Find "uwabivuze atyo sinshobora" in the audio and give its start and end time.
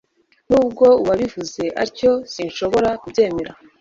1.01-2.89